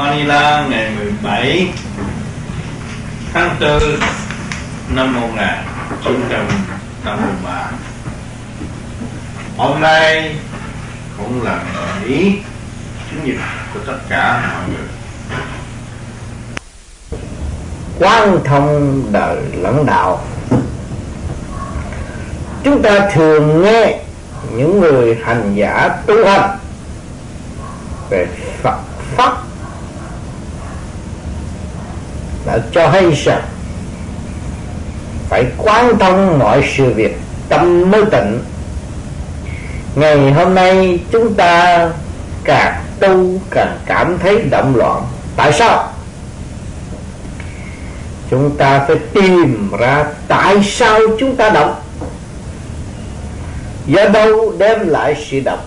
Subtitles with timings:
[0.00, 1.68] Manila ngày 17
[3.32, 3.80] tháng 4
[4.94, 7.70] năm 1953
[9.56, 10.36] Hôm nay
[11.18, 11.64] cũng là
[12.04, 12.38] nghỉ
[13.10, 13.36] chủ nhật
[13.74, 14.88] của tất cả mọi người.
[17.98, 20.24] Quan thông đời lãnh đạo.
[22.64, 23.98] Chúng ta thường nghe
[24.56, 26.58] những người hành giả tu hành
[28.10, 28.26] về
[28.62, 28.78] Phật,
[29.16, 29.49] pháp
[32.46, 33.42] đã cho hay rằng,
[35.28, 37.18] phải quan tâm mọi sự việc
[37.48, 38.40] tâm mới tịnh
[39.94, 41.88] ngày hôm nay chúng ta
[42.44, 45.02] càng tu càng cảm thấy động loạn.
[45.36, 45.92] Tại sao?
[48.30, 51.74] Chúng ta phải tìm ra tại sao chúng ta động.
[53.86, 55.60] Do đâu đem lại sự động?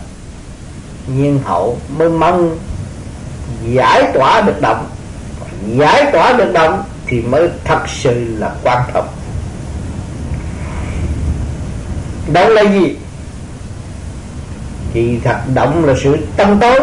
[1.08, 2.58] Nhiên hậu mới mong
[3.72, 4.90] giải tỏa được động
[5.68, 9.08] giải tỏa được động thì mới thật sự là quan trọng.
[12.34, 12.96] Động là gì?
[14.94, 16.80] Thì thật động là sự tâm tối.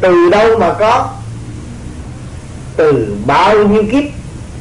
[0.00, 1.08] Từ đâu mà có?
[2.76, 4.04] Từ bao nhiêu kiếp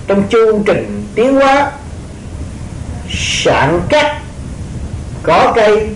[0.08, 1.72] trong chu trình tiến hóa,
[3.09, 4.22] sản cắt
[5.23, 5.89] có cây,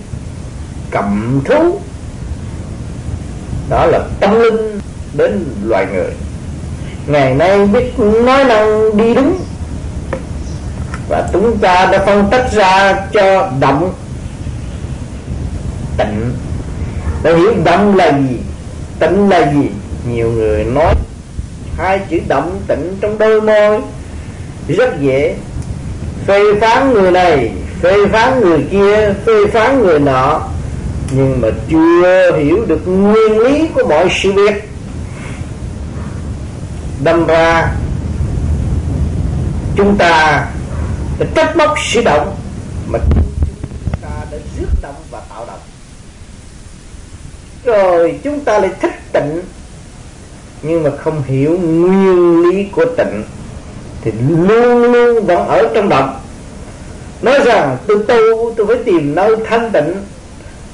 [0.91, 1.79] cầm thú.
[3.69, 4.79] Đó là tâm linh
[5.13, 6.11] đến loài người
[7.07, 9.37] ngày nay biết nói năng đi đúng.
[11.09, 13.93] Và chúng ta đã phân tách ra cho động
[15.97, 16.31] tịnh.
[17.23, 18.37] Để hiểu động là gì,
[18.99, 19.69] tịnh là gì,
[20.11, 20.93] nhiều người nói
[21.77, 23.81] hai chữ động tịnh trong đôi môi.
[24.67, 25.35] Rất dễ.
[26.27, 30.41] Phê phán người này, phê phán người kia, phê phán người nọ.
[31.11, 34.69] Nhưng mà chưa hiểu được nguyên lý của mọi sự việc
[37.03, 37.71] đâm ra
[39.75, 40.45] chúng ta
[41.19, 42.35] đã trách móc sự động
[42.87, 43.23] mà chúng
[44.01, 45.59] ta đã rước động và tạo động.
[47.63, 49.41] Rồi chúng ta lại thích tịnh,
[50.61, 53.23] nhưng mà không hiểu nguyên lý của tịnh
[54.01, 56.19] thì luôn luôn vẫn ở trong động.
[57.21, 59.95] Nói rằng, tôi tu, tôi phải tìm nơi thanh tịnh,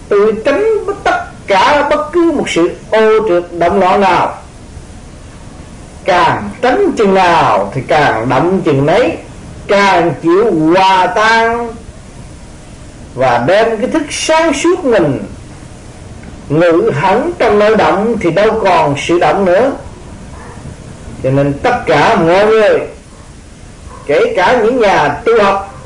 [0.10, 0.64] tôi tránh
[1.04, 4.39] tất cả bất cứ một sự ô trượt động loạn nào
[6.06, 9.18] càng tránh chừng nào thì càng động chừng nấy.
[9.68, 11.74] Càng chịu hòa tan
[13.16, 15.20] và đem cái thức sáng suốt mình.
[16.50, 19.72] Ngự hẳn trong nơi động thì đâu còn sự động nữa.
[21.24, 22.80] Cho nên tất cả mọi người,
[24.06, 25.84] kể cả những nhà tu học,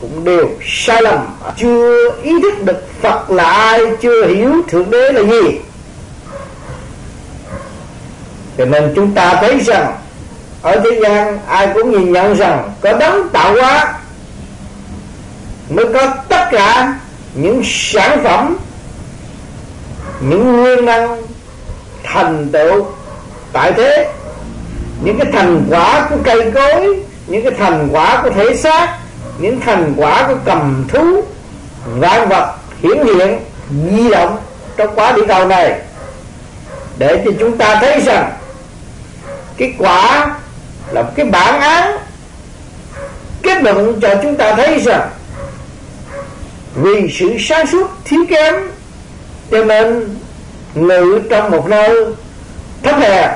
[0.00, 1.26] cũng đều sai lầm.
[1.56, 5.58] Chưa ý thức được Phật là ai, chưa hiểu thượng đế là gì
[8.58, 9.96] cho nên chúng ta thấy rằng,
[10.62, 13.94] ở thế gian ai cũng nhìn nhận rằng có đấng tạo hóa
[15.70, 16.98] mới có tất cả
[17.34, 18.56] những sản phẩm,
[20.20, 21.22] những nguyên năng
[22.04, 22.86] thành tựu
[23.52, 24.12] tại thế.
[25.04, 28.98] Những cái thành quả của cây cối, những cái thành quả của thể xác,
[29.38, 31.24] những thành quả của cầm thú,
[31.98, 33.40] vạn vật hiển hiện,
[33.96, 34.38] di động
[34.76, 35.80] trong quá địa cầu này.
[36.98, 38.32] Để cho chúng ta thấy rằng
[39.56, 40.34] cái quả
[40.92, 41.96] là một cái bản án
[43.42, 45.10] kết luận cho chúng ta thấy rằng
[46.74, 48.54] vì sự sáng suốt thiếu kém
[49.50, 50.18] cho nên
[50.74, 52.06] ngự trong một nơi
[52.82, 53.30] thấp hèn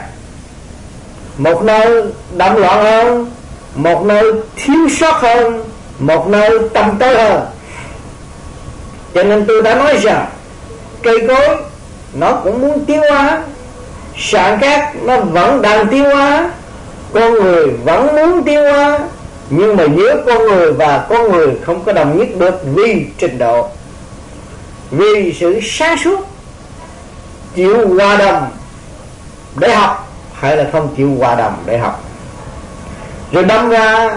[1.38, 2.02] một nơi
[2.36, 3.30] đậm loạn hơn,
[3.74, 5.64] một nơi thiếu sót hơn,
[5.98, 7.46] một nơi tâm tối hơn.
[9.14, 10.26] Cho nên tôi đã nói rằng
[11.02, 11.56] cây cối
[12.14, 13.42] nó cũng muốn tiến hóa
[14.18, 16.50] sản khác nó vẫn đang tiêu hóa,
[17.12, 18.98] con người vẫn muốn tiêu hóa,
[19.50, 23.38] nhưng mà giữa con người và con người không có đồng nhất được vì trình
[23.38, 23.68] độ.
[24.90, 26.26] Vì sự sáng suốt,
[27.54, 28.50] chịu hòa đồng
[29.56, 32.04] để học hay là không chịu hòa đồng để học.
[33.32, 34.16] Rồi đâm ra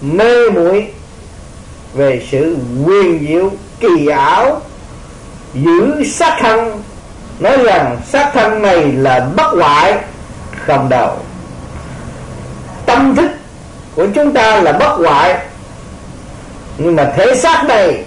[0.00, 0.86] mê muội
[1.94, 3.50] về sự quyền diệu
[3.80, 4.60] kỳ ảo,
[5.54, 6.82] giữ sát thân
[7.40, 9.98] nói rằng xác thân này là bất hoại,
[10.66, 11.16] không đầu.
[12.86, 13.30] Tâm thức
[13.94, 15.38] của chúng ta là bất hoại.
[16.78, 18.04] Nhưng mà thể xác này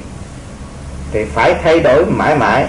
[1.12, 2.66] thì phải thay đổi mãi mãi.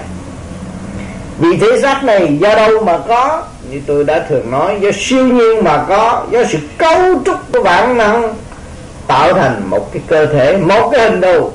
[1.38, 3.42] Vì thế xác này do đâu mà có?
[3.70, 7.62] Như tôi đã thường nói, do siêu nhiên mà có, do sự cấu trúc của
[7.62, 8.34] bản năng
[9.06, 11.50] tạo thành một cái cơ thể, một cái hình đồ.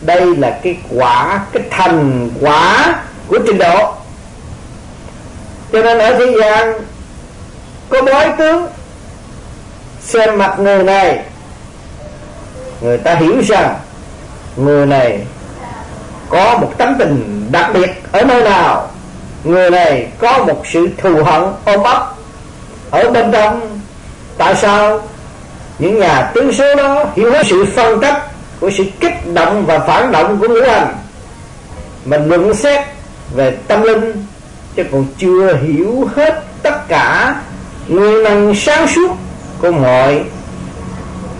[0.00, 2.94] Đây là cái quả, cái thành quả
[3.28, 3.92] của trình độ.
[5.72, 6.72] Cho nên ở thế gian,
[7.88, 8.66] có bói tướng
[10.00, 11.22] xem mặt người này,
[12.80, 13.74] người ta hiểu rằng
[14.56, 15.26] người này
[16.28, 18.88] có một tấm tình đặc biệt ở nơi nào.
[19.44, 22.14] Người này có một sự thù hận ôm ấp
[22.90, 23.80] ở bên trong.
[24.38, 25.00] Tại sao?
[25.78, 28.14] Những nhà tướng số đó hiểu hết sự phân tích
[28.60, 30.94] của sự kích động và phản động của ngũ hành.
[32.04, 32.86] Mình luận xét
[33.34, 34.24] về tâm linh
[34.76, 37.34] chứ còn chưa hiểu hết tất cả
[37.88, 39.10] nguyên năng sáng suốt
[39.60, 40.24] của mọi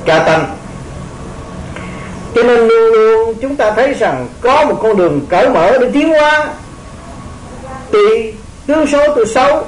[0.05, 0.57] ca tăng
[2.37, 5.91] cho nên luôn luôn chúng ta thấy rằng có một con đường cởi mở để
[5.93, 6.49] tiến hóa.
[7.91, 8.33] Tuy
[8.67, 9.65] tướng số từ xấu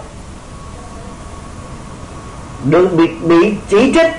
[2.65, 4.13] được bị, bị chỉ trích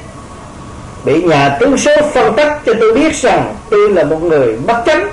[1.06, 4.84] bị nhà tướng số phân tích cho tôi biết rằng tôi là một người bất
[4.86, 5.12] chánh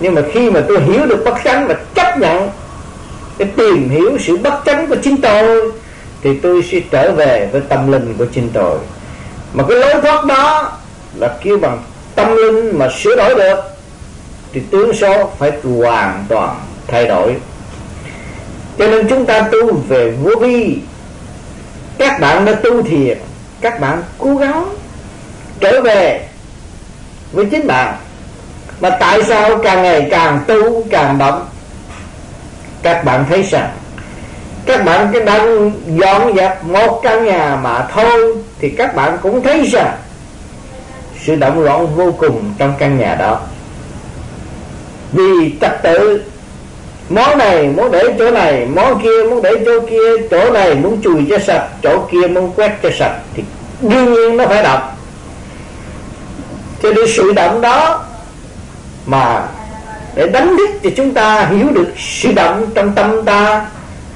[0.00, 2.50] nhưng mà khi mà tôi hiểu được bất chánh và chấp nhận
[3.38, 5.72] để tìm hiểu sự bất chánh của chính tôi,
[6.22, 8.78] thì tôi sẽ trở về với tâm linh của chính tôi.
[9.52, 10.72] Mà cái lối thoát đó
[11.14, 11.82] là kêu bằng
[12.14, 13.58] tâm linh mà sửa đổi được,
[14.52, 16.56] thì tướng số phải hoàn toàn
[16.86, 17.36] thay đổi.
[18.78, 20.78] Cho nên chúng ta tu về vô vi.
[21.98, 23.18] Các bạn đã tu thiệt
[23.60, 24.74] các bạn cố gắng
[25.60, 26.28] trở về
[27.32, 27.94] với chính bạn
[28.80, 31.46] mà tại sao càng ngày càng tu, càng động
[32.82, 33.70] các bạn thấy rằng
[34.66, 39.42] các bạn cái đang dọn dẹp một căn nhà mà thôi, thì các bạn cũng
[39.42, 39.96] thấy rằng
[41.20, 43.40] sự động loạn vô cùng trong căn nhà đó.
[45.12, 46.22] Vì trật tự,
[47.08, 51.00] món này muốn để chỗ này, món kia muốn để chỗ kia, chỗ này muốn
[51.02, 53.42] chùi cho sạch, chỗ kia muốn quét cho sạch, thì
[53.80, 54.82] đương nhiên nó phải động
[56.82, 58.04] cho nên sự động đó
[59.06, 59.46] mà
[60.14, 63.66] để đánh thức thì chúng ta hiểu được sự động trong tâm ta,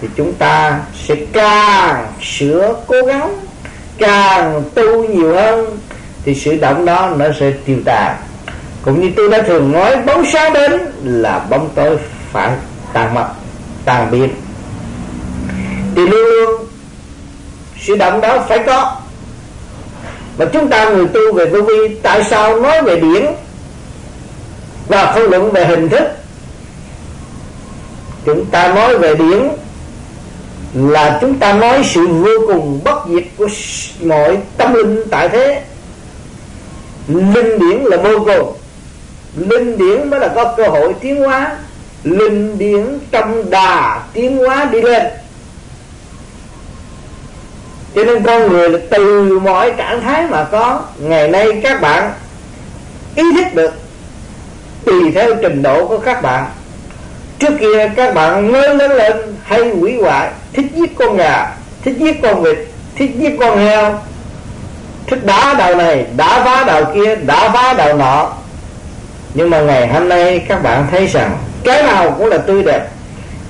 [0.00, 3.40] thì chúng ta sẽ càng sửa cố gắng,
[3.98, 5.78] càng tu nhiều hơn,
[6.24, 8.16] thì sự động đó nó sẽ tiêu tan
[8.84, 11.96] cũng như tôi đã thường nói, bóng sáng đến là bóng tối
[12.32, 12.50] phải
[12.92, 13.26] tàn mất
[13.84, 14.28] tàn biến.
[15.96, 16.66] Thì luôn luôn
[17.80, 18.96] sự động đó phải có.
[20.38, 23.26] Mà chúng ta người tu về vô vi, tại sao nói về điển
[24.88, 26.02] và không luận về hình thức.
[28.24, 29.48] Chúng ta nói về điển
[30.74, 33.48] là chúng ta nói sự vô cùng bất diệt của
[34.00, 35.62] mọi tâm linh tại thế.
[37.08, 38.54] Linh điển là vô cùng
[39.36, 41.56] linh điển mới là có cơ hội tiến hóa.
[42.04, 45.02] Linh điển trong đà tiến hóa đi lên.
[47.94, 50.82] Cho nên con người là từ mọi trạng thái mà có.
[50.98, 52.12] Ngày nay các bạn
[53.16, 53.72] ý thức được
[54.86, 56.44] tùy theo trình độ của các bạn.
[57.38, 61.52] Trước kia các bạn mới lớn lên hay quỷ hoại, thích giết con gà,
[61.84, 62.58] thích giết con vịt,
[62.96, 64.00] thích giết con heo,
[65.06, 68.32] thích đá đầu này, đá vá đầu kia, đá vá đầu nọ.
[69.34, 72.88] Nhưng mà ngày hôm nay các bạn thấy rằng cái nào cũng là tươi đẹp,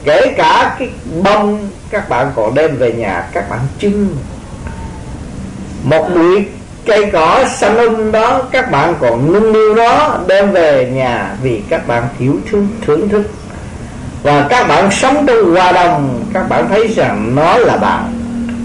[0.04, 0.90] kể cả cái
[1.22, 4.16] bông các bạn còn đem về nhà các bạn trưng
[5.82, 6.46] một bụi
[6.86, 11.62] cây cỏ, xanh um đó, các bạn còn nung niu nó đem về nhà vì
[11.68, 13.22] các bạn thiếu thương thưởng thức.
[14.22, 18.20] Và các bạn sống trong hòa đồng, các bạn thấy rằng nó là bạn.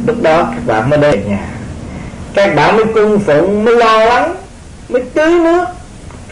[0.07, 1.47] Lúc đó các bạn mới đến nhà.
[2.33, 4.35] Các bạn mới cung phụng, mới lo lắng,
[4.89, 5.65] mới tưới nước,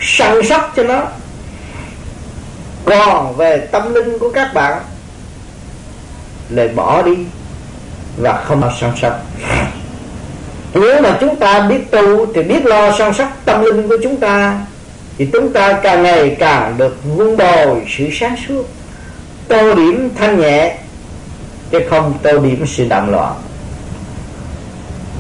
[0.02, 1.04] săn sóc cho nó.
[2.86, 4.82] Còn về tâm linh của các bạn,
[6.50, 7.18] lại bỏ đi
[8.18, 9.20] và không lo săn sóc
[10.74, 14.18] nếu mà chúng ta biết tu thì biết lo săn sóc tâm linh của chúng
[14.18, 14.60] ta,
[15.18, 18.64] thì chúng ta càng ngày càng được vun bồi sự sáng suốt.
[19.48, 20.78] Tô điểm thanh nhẹ,
[21.72, 23.34] chứ không tô điểm sự động loạn.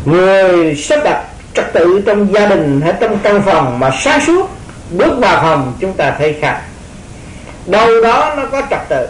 [0.05, 1.23] Người sắp đặt
[1.53, 4.49] trật tự trong gia đình hay trong căn phòng mà sáng suốt,
[4.91, 6.61] bước vào phòng, chúng ta thấy khác.
[7.65, 9.07] Đâu đó nó có trật tự.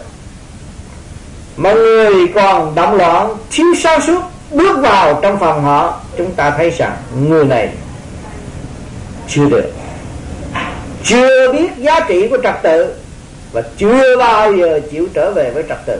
[1.58, 6.52] Mà người còn động loạn, thiếu sáng suốt bước vào trong phòng họ, chúng ta
[6.58, 7.70] thấy rằng người này
[9.28, 9.72] chưa được.
[11.04, 12.94] Chưa biết giá trị của trật tự
[13.52, 16.00] và chưa bao giờ chịu trở về với trật tự.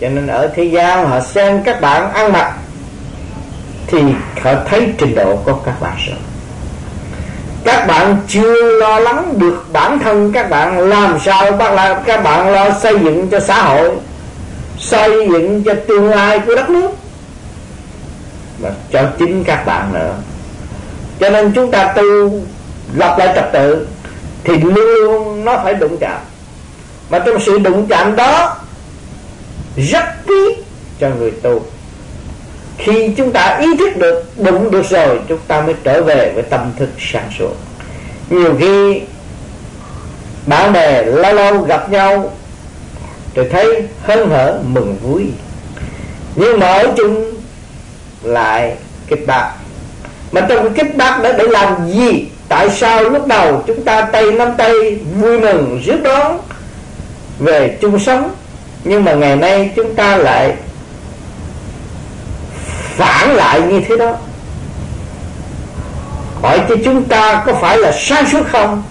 [0.00, 2.52] Cho nên ở thế gian họ xem các bạn ăn mặc
[3.86, 4.02] thì
[4.42, 6.16] họ thấy trình độ của các bạn rồi.
[7.64, 12.22] Các bạn chưa lo lắng được bản thân các bạn, làm sao bắt là các
[12.22, 13.90] bạn lo xây dựng cho xã hội,
[14.78, 16.90] xây dựng cho tương lai của đất nước
[18.62, 20.14] và cho chính các bạn nữa.
[21.20, 22.40] Cho nên chúng ta tu,
[22.94, 23.86] lập lại trật tự,
[24.44, 26.20] thì luôn luôn nó phải đụng chạm.
[27.10, 28.56] Mà trong sự đụng chạm đó,
[29.76, 30.54] rất quý
[31.00, 31.62] cho người tu.
[32.78, 36.42] Khi chúng ta ý thức được, đụng được rồi, chúng ta mới trở về với
[36.42, 37.54] tâm thức sáng suốt.
[38.30, 39.00] Nhiều khi,
[40.46, 42.30] bạn bè lâu lâu gặp nhau
[43.34, 45.30] rồi thấy hân hở, mừng vui.
[46.34, 47.41] Nhưng mà ở chung
[48.22, 48.76] lại
[49.08, 49.50] kích bác
[50.32, 52.28] mà trong cái kích bác đó để làm gì?
[52.48, 54.72] Tại sao lúc đầu chúng ta tay nắm tay
[55.20, 56.38] vui mừng rước đón
[57.38, 58.34] về chung sống,
[58.84, 60.54] nhưng mà ngày nay chúng ta lại
[62.96, 64.16] phản lại như thế đó?
[66.42, 68.82] Hỏi cho chúng ta có phải là sáng suốt không?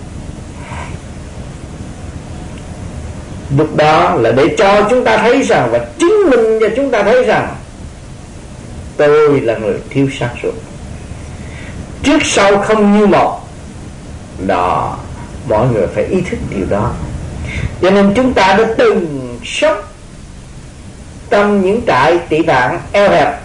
[3.57, 7.03] Lúc đó là để cho chúng ta thấy rằng và chứng minh cho chúng ta
[7.03, 7.55] thấy rằng
[9.07, 10.53] tôi là người thiếu sáng suốt.
[12.03, 13.39] Trước sau không như một.
[14.47, 14.97] Đó
[15.49, 16.91] mọi người phải ý thức điều đó.
[17.81, 19.81] Cho nên chúng ta đã từng sống
[21.29, 23.41] trong những trại tị nạn eo hẹp.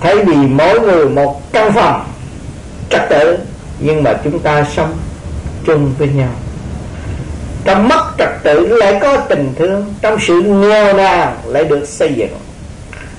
[0.00, 2.04] Thay vì mỗi người một căn phòng
[2.90, 3.38] trật tự,
[3.80, 4.96] nhưng mà chúng ta sống
[5.66, 6.30] chung với nhau.
[7.64, 12.14] Trong mất trật tự lại có tình thương, trong sự nghèo nàn lại được xây
[12.14, 12.38] dựng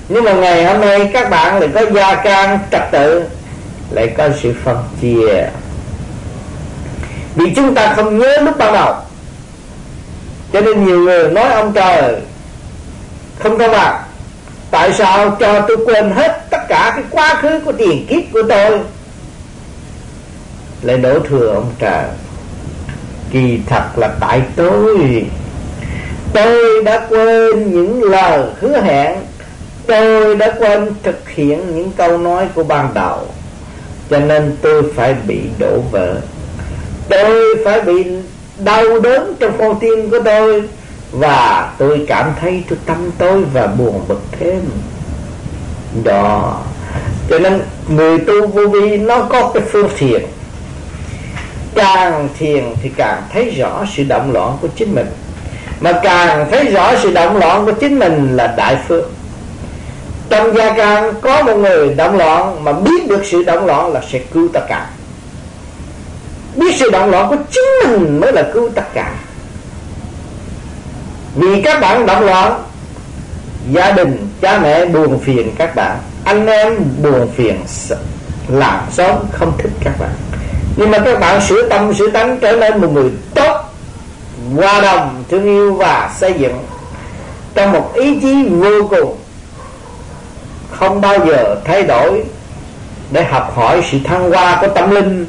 [0.08, 3.24] nhưng mà ngày hôm nay các bạn lại có gia can trật tự,
[3.90, 5.44] lại có sự phân chia.
[7.34, 8.94] Vì chúng ta không nhớ lúc ban đầu.
[10.52, 12.14] Cho nên nhiều người nói ông trời,
[13.38, 14.02] không công bằng
[14.70, 18.42] tại sao cho tôi quên hết tất cả cái quá khứ của tiền kiếp của
[18.48, 18.80] tôi?
[20.82, 22.04] Lại đổ thừa ông trời,
[23.30, 25.24] kỳ thật là tại tôi.
[26.32, 29.16] Tôi đã quên những lời hứa hẹn
[29.88, 33.18] tôi đã quên thực hiện những câu nói của ban đầu,
[34.10, 36.16] cho nên tôi phải bị đổ vỡ.
[37.08, 38.04] Tôi phải bị
[38.58, 40.62] đau đớn trong con tim của tôi,
[41.12, 44.60] và tôi cảm thấy tôi tâm tôi và buồn bực thêm.
[46.04, 46.60] Đó.
[47.30, 50.22] Cho nên người tu vô vi, nó có cái phương thiền.
[51.74, 55.06] Càng thiền thì càng thấy rõ sự động loạn của chính mình.
[55.80, 59.10] Mà càng thấy rõ sự động loạn của chính mình là đại phương
[60.30, 64.00] trong gia can có một người động loạn mà biết được sự động loạn là
[64.12, 64.86] sẽ cứu tất cả.
[66.56, 69.12] Biết sự động loạn của chính mình mới là cứu tất cả.
[71.34, 72.62] Vì các bạn động loạn,
[73.70, 77.60] gia đình, cha mẹ buồn phiền các bạn, anh em buồn phiền,
[78.48, 80.10] làm xóm không thích các bạn.
[80.76, 83.56] Nhưng mà các bạn sửa tâm, sửa tánh, trở nên một người tốt,
[84.56, 86.58] hòa đồng, thương yêu và xây dựng
[87.54, 89.16] trong một ý chí vô cùng
[90.78, 92.24] không bao giờ thay đổi
[93.10, 95.26] để học hỏi sự thăng hoa của tâm linh,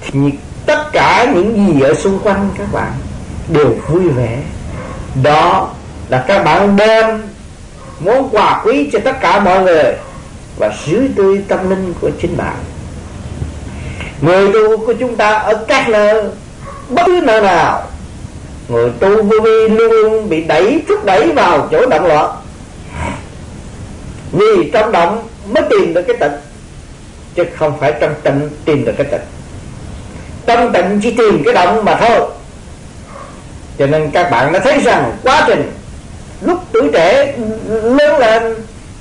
[0.00, 0.20] thì
[0.66, 2.92] tất cả những gì ở xung quanh các bạn
[3.48, 4.38] đều vui vẻ.
[5.22, 5.70] Đó
[6.08, 7.22] là các bạn đem
[8.00, 9.92] món quà quý cho tất cả mọi người
[10.58, 12.56] và dưới tươi tâm linh của chính bạn.
[14.20, 16.24] Người tu của chúng ta ở các nơi,
[16.88, 17.82] bất cứ nơi nào,
[18.68, 22.30] người tu vô vi luôn luôn bị đẩy, thúc đẩy vào chỗ động loạn
[24.34, 26.38] vì trong động mới tìm được cái tịnh,
[27.34, 29.20] chứ không phải trong tịnh tìm được cái tịnh.
[30.46, 32.28] Trong tịnh chỉ tìm cái động mà thôi.
[33.78, 35.72] Cho nên các bạn đã thấy rằng quá trình
[36.40, 37.34] lúc tuổi trẻ
[37.68, 38.54] lớn lên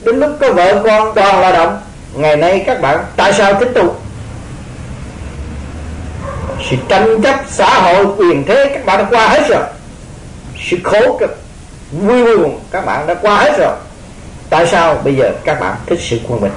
[0.03, 1.81] đến lúc có vợ con toàn là động,
[2.13, 3.95] ngày nay các bạn tại sao thích tu?
[6.69, 9.63] Sự tranh chấp xã hội, quyền thế các bạn đã qua hết rồi.
[10.69, 11.37] Sự khổ cực,
[11.91, 13.75] vui buồn các bạn đã qua hết rồi
[14.53, 16.51] tại sao bây giờ các bạn thích sự quân bình?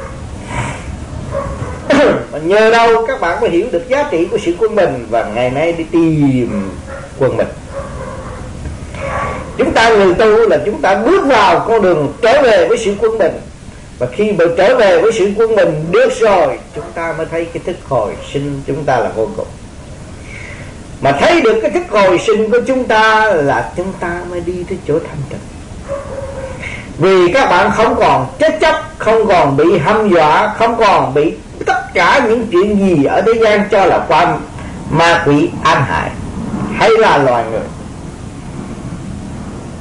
[2.43, 5.51] Nhờ đâu các bạn mới hiểu được giá trị của sự quân bình và ngày
[5.51, 6.71] nay đi tìm
[7.19, 7.47] quân bình?
[9.59, 12.95] Chúng ta người tu là chúng ta bước vào con đường trở về với sự
[13.01, 13.41] quân bình.
[13.99, 17.45] Và khi mà trở về với sự quân bình được rồi, chúng ta mới thấy
[17.45, 19.49] cái thức hồi sinh chúng ta là vô cùng.
[21.01, 24.65] Mà thấy được cái thức hồi sinh của chúng ta là chúng ta mới đi
[24.69, 25.56] tới chỗ thanh tịnh
[26.99, 31.35] vì các bạn không còn chết chấp không còn bị hâm dọa, không còn bị
[31.67, 34.41] tất cả những chuyện gì ở thế gian cho là quan
[34.91, 36.11] ma quỷ an hại.
[36.75, 37.61] Hay là loài người.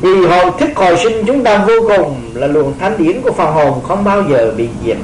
[0.02, 3.54] Vì hồi thức hồi sinh chúng ta vô cùng là luồng thánh điển của phần
[3.54, 4.98] hồn không bao giờ bị diệt.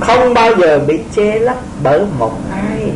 [0.00, 2.90] Không bao giờ bị che lấp bởi một ai.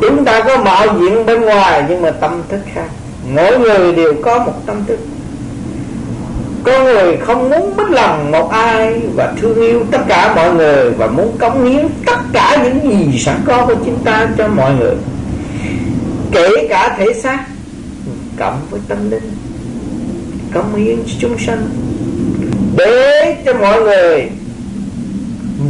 [0.00, 2.88] Chúng ta có mọi diện bên ngoài nhưng mà tâm thức khác.
[3.34, 4.98] Mỗi người đều có một tâm thức
[6.64, 10.90] con người không muốn mất lòng một ai và thương yêu tất cả mọi người
[10.90, 14.74] và muốn cống hiến tất cả những gì sẵn có của chúng ta cho mọi
[14.74, 14.94] người.
[16.32, 17.44] Kể cả thể xác,
[18.38, 19.30] cộng với tâm linh,
[20.54, 21.68] cống hiến cho chúng sanh,
[22.76, 24.30] để cho mọi người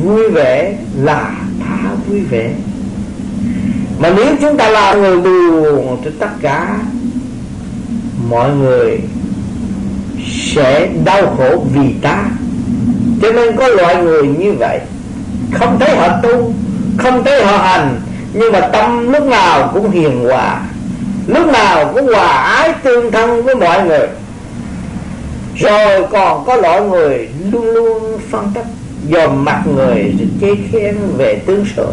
[0.05, 2.51] vui vẻ là ta vui vẻ.
[3.99, 6.77] Mà nếu chúng ta là người buồn thì tất cả
[8.29, 9.01] mọi người
[10.27, 12.25] sẽ đau khổ vì ta.
[13.23, 14.81] Cho nên có loại người như vậy,
[15.53, 16.53] không thấy họ tu,
[16.99, 18.01] không thấy họ hành,
[18.33, 20.61] nhưng mà tâm lúc nào cũng hiền hòa,
[21.27, 24.07] lúc nào cũng hòa ái tương thân với mọi người.
[25.57, 28.67] Rồi còn có loại người luôn luôn phân tích,
[29.11, 31.87] dòm mặt người chê khen về tướng số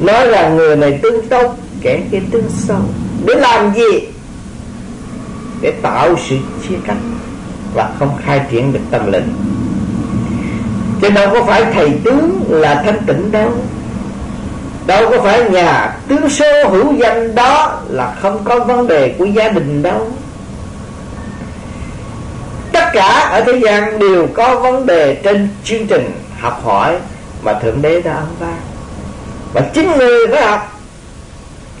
[0.00, 2.80] nói là người này tương tốt, kẻ kia tương sâu
[3.26, 4.00] để làm gì?
[5.60, 6.36] Để tạo sự
[6.68, 6.96] chia cách
[7.74, 9.34] và không khai triển được tâm linh.
[11.00, 13.50] Chứ đâu có phải thầy tướng là thanh tịnh đâu.
[14.86, 19.24] Đâu có phải nhà tướng số hữu danh đó là không có vấn đề của
[19.24, 20.08] gia đình đâu.
[22.72, 26.96] Tất cả ở thế gian đều có vấn đề trên chương trình học hỏi
[27.42, 28.60] mà thượng đế đã ông ban
[29.52, 30.80] và chính người phải học,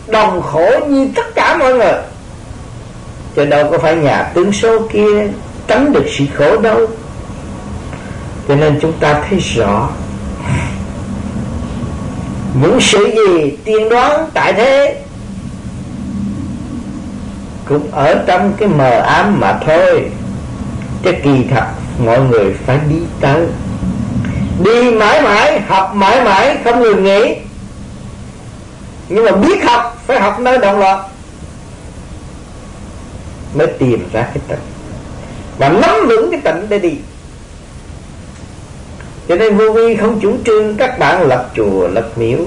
[0.06, 1.94] đồng khổ như tất cả mọi người.
[3.36, 5.28] Chứ đâu có phải nhà tướng số kia
[5.66, 6.86] tránh được sự khổ đâu
[8.48, 9.88] cho nên chúng ta thấy rõ,
[12.60, 15.02] những sự gì tiên đoán tại thế
[17.64, 20.10] cũng ở trong cái mờ ám mà thôi.
[21.02, 21.66] Chứ kỳ thật,
[22.04, 23.46] mọi người phải đi tới.
[24.64, 27.36] Đi mãi mãi, học mãi mãi, không ngừng nghỉ.
[29.08, 31.00] Nhưng mà biết học, phải học nơi động loạn
[33.54, 34.58] mới tìm ra cái tật
[35.62, 36.92] và nắm vững cái tịnh để đi.
[39.28, 42.38] Cho nên vô vi không chủ trương các bạn lập chùa, lập miếu.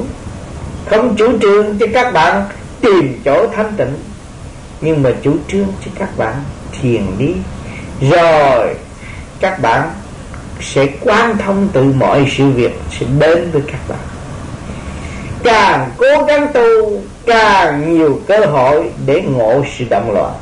[0.85, 2.43] Không chủ trương cho các bạn
[2.81, 3.93] tìm chỗ thanh tịnh.
[4.81, 6.33] Nhưng mà chủ trương cho các bạn
[6.81, 7.33] thiền đi.
[8.11, 8.75] Rồi,
[9.39, 9.89] các bạn
[10.61, 13.99] sẽ quan thông từ mọi sự việc, sẽ đến với các bạn.
[15.43, 20.33] Càng cố gắng tu, càng nhiều cơ hội để ngộ sự động loạn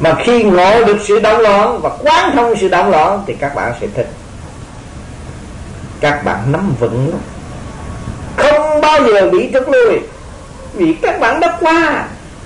[0.00, 3.54] mà khi ngộ được sự động loạn và quán thông sự động loạn thì các
[3.54, 4.08] bạn sẽ thích.
[6.00, 7.20] Các bạn nắm vững lắm
[8.36, 10.00] không bao giờ bị trút lui.
[10.74, 12.04] Vì các bạn đã qua.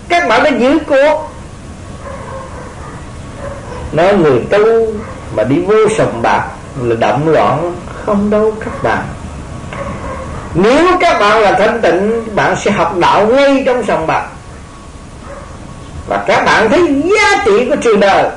[0.08, 1.30] Các bạn đã giữ cuộc.
[3.92, 4.92] Nói người tu
[5.36, 6.48] mà đi vô sòng bạc
[6.82, 7.74] là động loạn
[8.06, 9.02] không đâu các bạn.
[10.54, 14.26] Nếu các bạn là thanh tịnh, bạn sẽ học đạo ngay trong sòng bạc
[16.06, 18.30] và các bạn thấy giá trị của trường đời.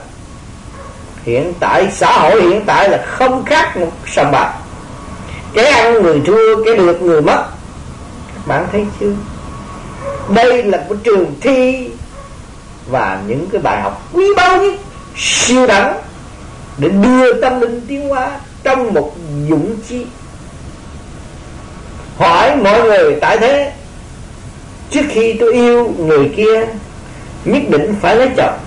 [1.24, 4.54] Hiện tại, xã hội hiện tại là không khác một sòng bạc.
[5.54, 7.46] Cái ăn người thua, cái được người mất.
[8.36, 9.14] Các bạn thấy chưa?
[10.30, 11.90] Đây là một trường thi
[12.90, 14.80] và những cái bài học quý báu nhất,
[15.18, 15.98] siêu đẳng
[16.78, 18.32] để đưa tâm linh tiến hóa
[18.64, 19.16] trong một
[19.50, 20.06] dũng chi
[22.18, 23.74] hỏi mọi người tại thế,
[24.92, 26.66] trước khi tôi yêu người kia
[27.48, 28.58] nhất định phải lấy chồng.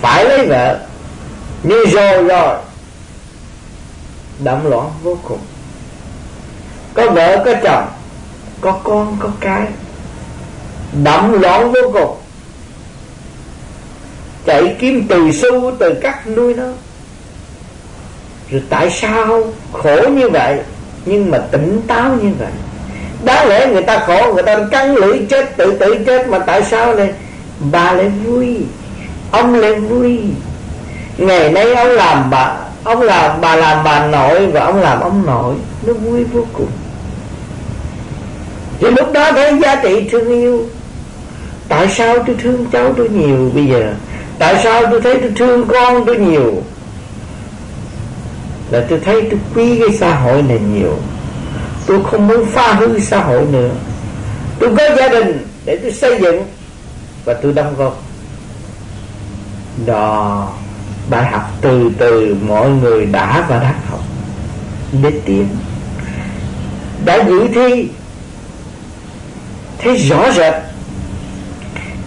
[0.00, 0.78] Phải lấy vợ.
[1.62, 2.56] Như rồi rồi.
[4.44, 5.38] Đậm loạn vô cùng.
[6.94, 7.88] Có vợ, có chồng.
[8.60, 9.62] Có con, có cái.
[11.04, 12.16] Đậm loạn vô cùng.
[14.46, 16.64] Chạy kiếm từ xu, từ cắt nuôi nó.
[18.50, 20.58] Rồi tại sao khổ như vậy?
[21.04, 22.52] Nhưng mà tỉnh táo như vậy.
[23.24, 26.62] Đáng lẽ người ta khổ, người ta căng lưỡi chết, tự tự chết, mà tại
[26.62, 27.12] sao này
[27.60, 28.56] bà lại vui,
[29.30, 30.20] ông lại vui.
[31.18, 35.26] Ngày nay ông làm bà, ông làm bà làm bà nội và ông làm ông
[35.26, 35.54] nội,
[35.86, 36.70] nó vui vô cùng.
[38.80, 40.62] Thì lúc đó thấy giá trị thương yêu.
[41.68, 43.94] Tại sao tôi thương cháu tôi nhiều bây giờ?
[44.38, 46.62] Tại sao tôi thấy tôi thương con tôi nhiều?
[48.70, 50.96] Là tôi thấy tôi quý cái xã hội này nhiều.
[51.86, 53.70] Tôi không muốn phá hư xã hội nữa.
[54.58, 56.42] Tôi có gia đình để tôi xây dựng
[57.24, 58.02] và tôi đóng góp.
[59.86, 60.48] Đó
[61.10, 64.00] bài học từ từ mọi người đã và đang học
[65.02, 65.48] để tiến
[67.04, 67.88] đã dự thi
[69.78, 70.54] thấy rõ rệt.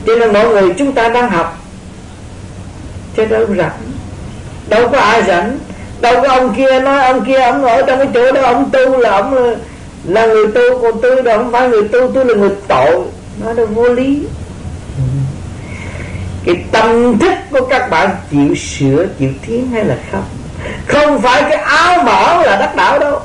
[0.05, 1.63] Cho nên mọi người chúng ta đang học.
[3.15, 3.79] Chứ đâu rảnh
[4.69, 5.57] đâu có ai rảnh
[6.01, 8.97] đâu có ông kia nói ông kia ông ở trong cái chỗ đó ông tu
[8.97, 9.55] là ông là,
[10.03, 13.01] là người tu còn tôi đâu không phải người tu tôi là người tội.
[13.43, 14.23] Nó là vô lý
[16.47, 20.23] cái tâm thức của các bạn chịu sửa, chịu tiến hay là không?
[20.87, 23.19] Không phải cái áo mở là đắc đạo đâu.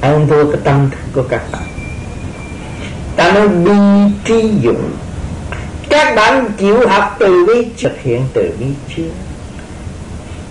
[0.00, 1.62] Ăn thua cái tâm thức của các bạn.
[3.16, 3.72] Ta nói bi
[4.24, 4.90] trí dụng.
[5.88, 9.10] Các bạn chịu học từ bi, thực hiện từ bi chưa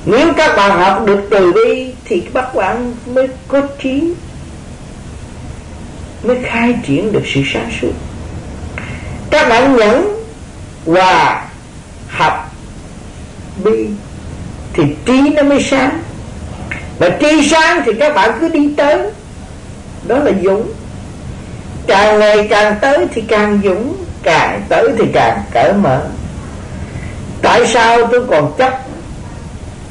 [0.06, 4.14] nếu các bạn học được từ bi, thì các bạn mới có trí,
[6.24, 7.92] mới khai triển được sự sáng suốt
[9.32, 10.24] các bạn nhẫn
[10.86, 11.41] và
[12.08, 12.52] học
[13.63, 13.88] bi
[14.74, 16.00] thì trí nó mới sáng.
[17.00, 18.98] Và trí sáng thì các bạn cứ đi tới.
[20.08, 20.72] Đó là dũng.
[21.88, 26.02] Càng ngày càng tới thì càng dũng, càng tới thì càng cởi mở.
[27.41, 28.80] Tại sao tôi còn chấp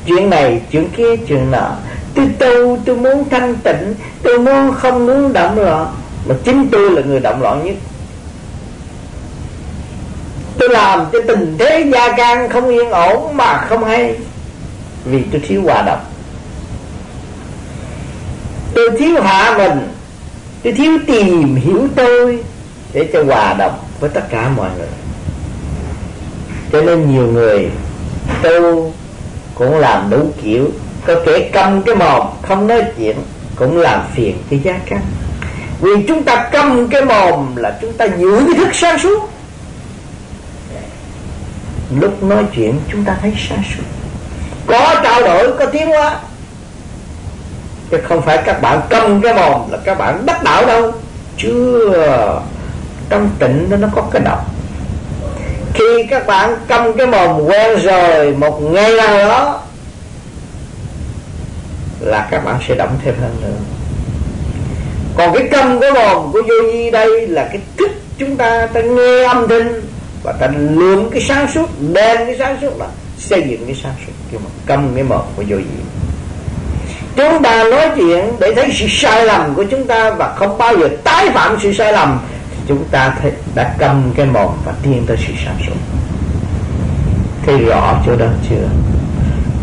[0.07, 1.77] chuyện này, chuyện kia, chuyện nọ?
[2.15, 5.87] Tôi tu, tôi muốn thanh tịnh, tôi muốn không muốn động loạn.
[6.29, 7.75] Mà chính tôi là người động loạn nhất
[10.71, 14.15] làm cho tình thế gia can không yên ổn mà không hay.
[15.05, 16.01] Vì tôi thiếu hòa đồng.
[18.75, 19.89] Tôi thiếu hạ mình.
[20.63, 22.39] Tôi thiếu tìm hiểu tôi
[22.93, 24.89] để cho hòa đồng với tất cả mọi người.
[26.73, 27.71] Cho nên nhiều người
[28.43, 28.93] tu
[29.55, 30.71] cũng làm đủ kiểu.
[31.07, 33.17] Có kẻ cầm cái mồm, không nói chuyện,
[33.57, 35.01] cũng làm phiền cái gia căn
[35.81, 39.30] vì chúng ta cầm cái mồm là chúng ta giữ cái thức sáng suốt
[41.99, 43.85] lúc nói chuyện, chúng ta thấy xa suốt
[44.67, 46.17] có trao đổi, có tiến hóa.
[47.91, 50.93] Chứ không phải các bạn cầm cái mồm là các bạn đắc đạo đâu.
[51.37, 52.43] Chưa.
[53.09, 54.47] Trong tịnh nó nó có cái độc.
[55.75, 59.61] Khi các bạn cầm cái mồm quen rồi một ngày nào đó,
[62.01, 63.57] là các bạn sẽ động thêm hơn nữa.
[65.17, 68.81] Còn cái cầm cái mồm của vô nhi đây là cái thức chúng ta ta
[68.81, 69.81] nghe âm thanh
[70.23, 72.87] và ta lượm cái sáng suốt đem cái sáng suốt là
[73.19, 74.13] xây dựng cái sáng suốt.
[74.33, 75.65] Nhưng mà cầm cái mồm của vô gì
[77.17, 80.79] chúng ta nói chuyện để thấy sự sai lầm của chúng ta và không bao
[80.79, 82.19] giờ tái phạm sự sai lầm
[82.69, 85.77] chúng ta thấy, đã cầm cái mồm và tiến tới sự sáng suốt.
[87.47, 88.69] Thấy rõ chỗ đó chưa?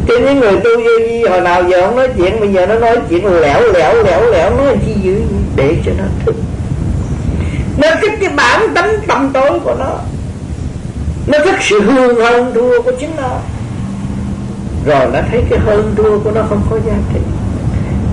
[0.07, 2.75] Cho những người tu vô vi hồi nào giờ không nói chuyện bây giờ nó
[2.75, 5.21] nói chuyện lẻo lẻo lẻo lẻo nói chi dữ
[5.55, 6.35] để cho nó thức
[7.77, 9.99] nó thích cái bản tánh tâm tối của nó
[11.27, 13.39] nó thích sự hương hơn thua của chính nó.
[14.85, 17.19] Rồi nó thấy cái hơn thua của nó không có giá trị.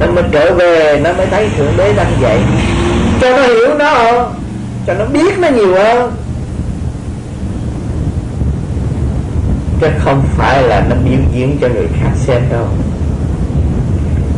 [0.01, 2.41] Nó mới trở về, nó mới thấy thượng đế đang dạy.
[3.21, 4.35] Cho nó hiểu nó hơn,
[4.87, 6.13] cho nó biết nó nhiều hơn.
[9.81, 12.67] Chứ không phải là nó biểu diễn cho người khác xem đâu.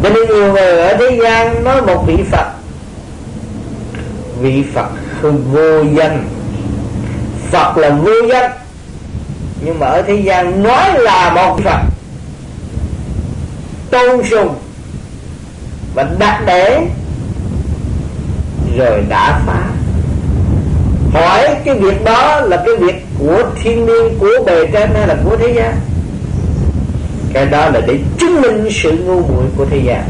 [0.02, 2.46] Cho nên nhiều người ở thế gian nói một vị phật.
[4.40, 4.88] Vị phật
[5.22, 6.24] không vô danh.
[7.50, 8.50] Phật là vô danh
[9.60, 11.80] nhưng mà ở thế gian nói là một phật
[13.90, 14.54] tôn sùng
[15.94, 16.86] và đặt để
[18.76, 19.62] rồi đã phá.
[21.12, 25.16] Hỏi cái việc đó là cái việc của thiên niên của bề trên hay là
[25.24, 25.74] của thế gian?
[27.32, 30.02] Cái đó là để chứng minh sự ngu muội của thế gian.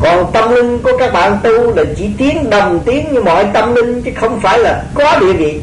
[0.00, 3.74] Còn tâm linh của các bạn tu là chỉ tiếng đồng tiếng như mọi tâm
[3.74, 5.60] linh, chứ không phải là có địa vị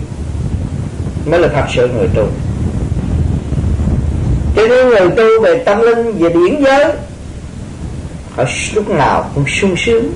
[1.25, 2.27] mới là thật sự người tu.
[4.55, 6.85] Cho nên người tu về tâm linh, về điển giới
[8.35, 10.11] họ lúc nào cũng sung sướng.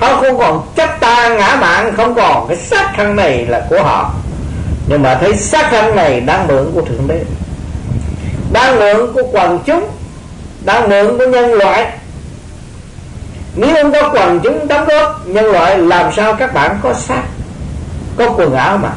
[0.00, 3.82] Họ không còn chấp ta, ngã mạng, không còn cái xác thân này là của
[3.82, 4.14] họ.
[4.86, 7.24] Nhưng mà thấy xác thân này đang mượn của thượng đế,
[8.52, 9.88] đang mượn của quần chúng,
[10.64, 11.92] đang mượn của nhân loại.
[13.56, 17.22] Nếu không có quần chúng đóng góp nhân loại, làm sao các bạn có xác,
[18.16, 18.90] có quần áo mà?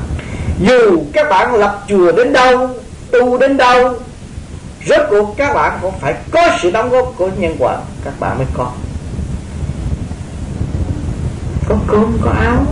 [0.62, 2.70] Dù các bạn lập chùa đến đâu,
[3.12, 4.00] tu đến đâu,
[4.86, 7.78] rốt cuộc các bạn cũng phải có sự đóng góp của nhân quả.
[8.06, 8.72] Các bạn mới có.
[11.70, 12.66] Có cơm, có áo.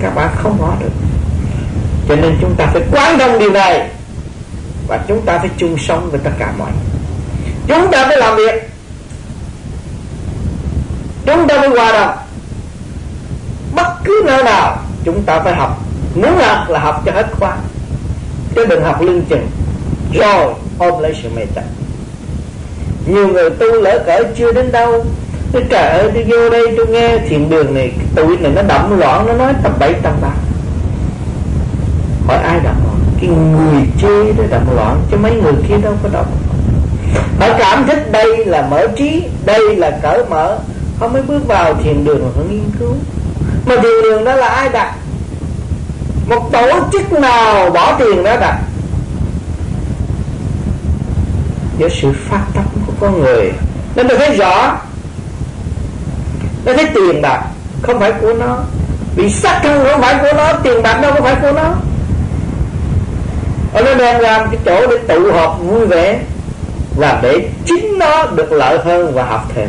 [0.00, 0.92] Các bạn không có được.
[2.08, 3.90] Cho nên chúng ta phải quán thông điều này.
[4.88, 6.70] Và chúng ta phải chung sống với tất cả mọi
[7.68, 8.70] chúng ta phải làm việc.
[11.26, 12.16] Chúng ta phải hòa đồng.
[13.74, 15.85] Bất cứ nơi nào, chúng ta phải học
[16.16, 17.56] muốn học là học cho hết khóa
[18.54, 19.48] chứ đừng học lưng chừng,
[20.14, 21.64] rồi ôm lấy sự mê chấp
[23.06, 25.04] nhiều người tu lỡ cỡ chưa đến đâu
[25.52, 28.98] tôi trời ơi tôi vô đây tôi nghe thiền đường này tụi này nó đậm
[28.98, 30.28] loạn nó nói tầm bảy, tầm ba.
[32.26, 35.92] Hỏi ai đậm loạn cái người chê nó đậm loạn chứ mấy người kia đâu
[36.02, 36.24] có đậm.
[37.40, 40.58] Họ cảm thích đây là mở trí, đây là cởi mở
[40.98, 42.94] họ mới bước vào thiền đường họ nghiên cứu.
[43.66, 44.94] Mà thiền đường đó là ai đặt
[46.26, 48.58] một tổ chức nào bỏ tiền đó đặt
[51.78, 53.52] do sự phát tâm của con người.
[53.94, 54.78] Nên tôi thấy rõ.
[56.64, 57.42] Nó thấy tiền bạc
[57.82, 58.58] không phải của nó.
[59.16, 61.74] Vì sắc thân không phải của nó, tiền bạc đâu có phải của nó.
[63.72, 66.20] Ở nó đem ra cái chỗ để tụ họp vui vẻ
[66.96, 69.68] và để chính nó được lợi hơn và học thêm.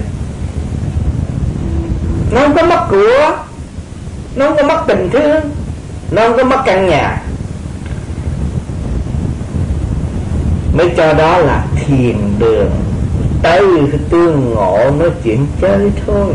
[2.31, 3.37] Nó không có mất của,
[4.35, 5.56] nó không có mất tình thương
[6.11, 7.21] nó không có mất căn nhà.
[10.73, 12.71] Mới cho đó là thiền đường.
[13.41, 13.63] Tới
[14.09, 16.33] tương ngộ nói chuyện chơi thôi.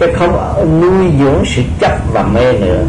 [0.00, 0.36] Chứ không
[0.80, 2.84] nuôi dưỡng sự chấp và mê nữa.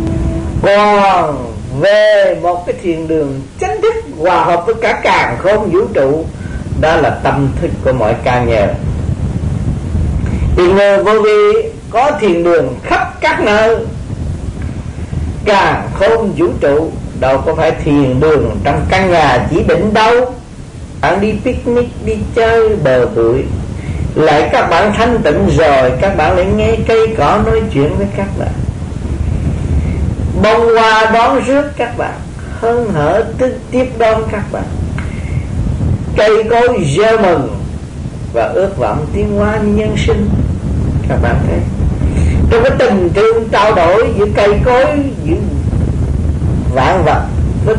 [0.61, 5.79] Còn về một cái thiền đường chánh thức hòa hợp với cả càng không vũ
[5.93, 6.25] trụ,
[6.81, 8.67] đó là tâm thức của mọi ca nhờ.
[10.55, 13.77] Thì người vô vi có thiền đường khắp các nơi
[15.45, 20.33] càng không vũ trụ, đâu có phải thiền đường trong căn nhà chỉ định đâu.
[21.01, 23.43] Bạn đi picnic, đi chơi, bờ bụi.
[24.15, 28.07] Lại các bạn thanh tịnh rồi, các bạn lại nghe cây cỏ nói chuyện với
[28.17, 28.53] các bạn.
[30.43, 32.13] Bông hoa đón rước các bạn
[32.63, 34.63] hân hở tức tiếp đón các bạn.
[36.17, 37.55] Cây cối gieo mừng
[38.33, 40.29] và ước vọng tiến hóa nhân sinh.
[41.09, 41.59] Các bạn thấy?
[42.53, 44.85] Trong cái tình thương trao đổi giữa cây cối
[45.23, 45.35] giữa
[46.73, 47.21] vạn vật.
[47.65, 47.75] Với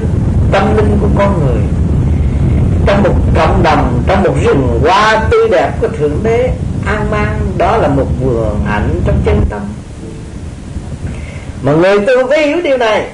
[0.52, 1.62] tâm linh của con người.
[2.86, 6.50] Trong một cộng đồng, trong một rừng hoa tươi đẹp của thượng đế,
[6.86, 9.60] an mang, đó là một vườn ảnh trong chân tâm.
[11.62, 13.06] Mà người tu phải hiểu điều này.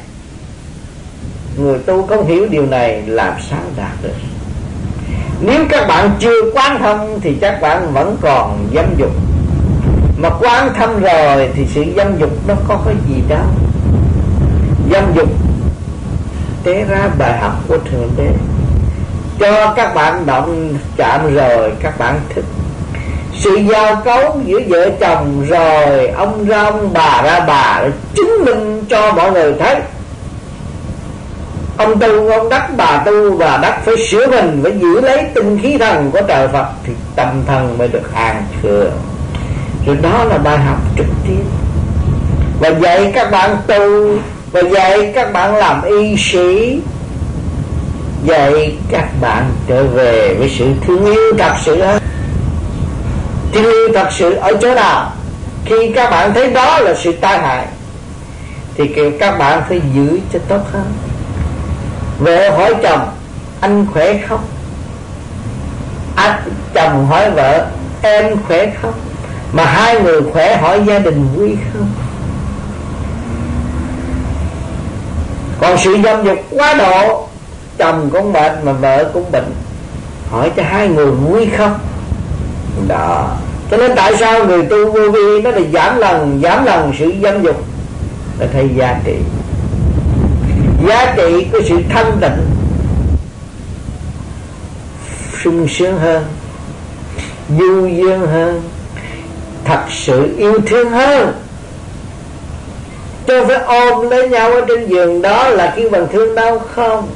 [1.57, 4.17] Người tu không hiểu điều này làm sao đạt được.
[5.41, 9.11] Nếu các bạn chưa quan thông thì các bạn vẫn còn dâm dục
[10.21, 13.45] mà quan thông rồi thì sự dâm dục nó có cái gì đâu
[14.93, 15.29] dâm dục
[16.65, 18.29] tế ra bài học của thượng đế.
[19.39, 22.45] Cho các bạn động chạm rồi, các bạn thích
[23.35, 27.83] sự giao cấu giữa vợ chồng rồi, ông ra ông bà ra bà
[28.15, 29.77] chứng minh cho mọi người thấy.
[31.77, 35.59] Ông tu, ông đắc bà tu và đắc phải sửa mình, phải giữ lấy tinh
[35.63, 38.91] khí thần của trời Phật, thì tâm thần mới được an thường
[39.87, 41.43] rồi đó là bài học trực tiếp.
[42.61, 44.17] Và dạy các bạn tu,
[44.53, 46.81] và dạy các bạn làm y sĩ,
[48.25, 52.03] dạy các bạn trở về với sự thương yêu thật sự hơn.
[53.53, 55.13] Thương yêu thật sự ở chỗ nào?
[55.65, 57.67] Khi các bạn thấy đó là sự tai hại,
[58.75, 60.93] thì các bạn phải giữ cho tốt hơn.
[62.19, 63.09] Vợ hỏi chồng,
[63.61, 64.41] anh khỏe không?
[66.17, 66.43] Anh
[66.75, 67.67] chồng hỏi vợ,
[68.03, 68.95] em khỏe không?
[69.53, 71.89] Mà hai người khỏe hỏi gia đình vui không?
[75.61, 77.29] Còn sự dâm dục quá độ,
[77.79, 79.53] chồng cũng bệnh mà vợ cũng bệnh.
[80.31, 81.79] Hỏi cho hai người vui không?
[82.89, 83.37] Đó.
[83.71, 87.13] Cho nên tại sao người tu vô vi nó là giảm lần giảm lần sự
[87.23, 87.65] dâm dục?
[88.39, 89.17] Là thấy giá trị.
[90.89, 92.47] Giá trị của sự thanh tịnh
[95.45, 96.25] sung sướng hơn,
[97.59, 98.63] du dương hơn
[99.71, 101.33] thật sự yêu thương hơn.
[103.27, 107.09] Chứ phải ôm lấy nhau ở trên giường, đó là kêu bằng thương đâu không?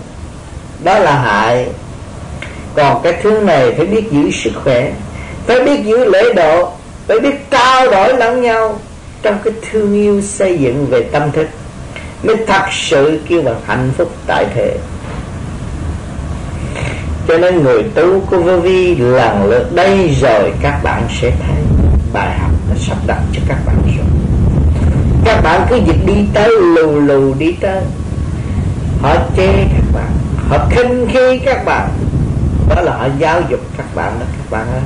[0.85, 1.67] Đó là hại.
[2.75, 4.93] Còn cái thương này phải biết giữ sức khỏe,
[5.47, 6.73] phải biết giữ lễ độ,
[7.07, 8.79] phải biết trao đổi lẫn nhau
[9.23, 11.47] trong cái thương yêu xây dựng về tâm thức
[12.23, 14.77] mới thật sự kêu bằng hạnh phúc tại thế.
[17.29, 21.74] cho nên người tu của vô vi lần lượt đây rồi các bạn sẽ thấy
[22.15, 24.07] bài học nó sắp đặt cho các bạn rồi
[25.25, 27.83] các bạn cứ việc đi tới, lù lù đi tới.
[29.03, 30.13] Họ chê các bạn,
[30.49, 31.91] họ khinh khi các bạn.
[32.69, 34.83] Đó là họ giáo dục các bạn đó, các bạn ơi.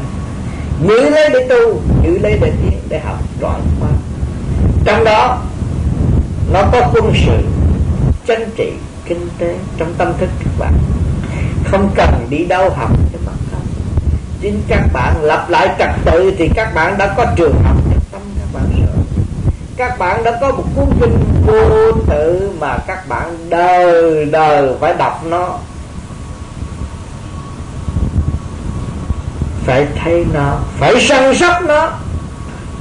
[0.83, 3.89] Giữ lấy để tu, giữ lấy để tiến, để học, đoạn qua.
[4.85, 5.43] Trong đó,
[6.53, 7.39] nó có quân sự,
[8.27, 8.73] chính trị,
[9.05, 10.73] kinh tế, trong tâm thức các bạn.
[11.65, 12.91] Không cần đi đâu học
[14.41, 18.01] chính các bạn lập lại trật tự thì các bạn đã có trường học trong
[18.13, 19.05] tâm các bạn rồi
[19.79, 24.95] các bạn đã có một cuốn kinh vô tự mà các bạn đời đời phải
[24.95, 25.59] đọc nó.
[29.67, 31.91] Phải thấy nó, phải săn sóc nó.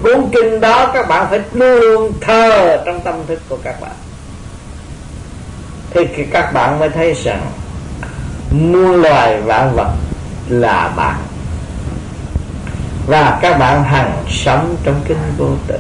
[0.04, 3.92] Cuốn kinh đó các bạn phải luôn luôn thờ trong tâm thức của các bạn.
[5.94, 7.46] Thì các bạn mới thấy rằng,
[8.52, 9.92] muôn loài vạn vật
[10.50, 11.16] là bạn
[13.08, 15.80] và các bạn hằng sống trong kinh vô tự.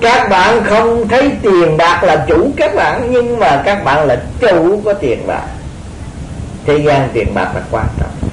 [0.00, 4.22] Các bạn không thấy tiền bạc là chủ các bạn, nhưng mà các bạn là
[4.40, 5.42] chủ của tiền bạc.
[6.66, 8.30] Thế gian tiền bạc là quan trọng.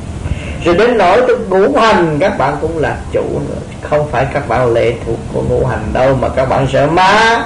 [0.66, 3.62] Rồi đến nỗi tôi ngũ hành, các bạn cũng là chủ nữa.
[3.82, 7.46] Không phải các bạn lệ thuộc của ngũ hành đâu, mà các bạn sợ ma.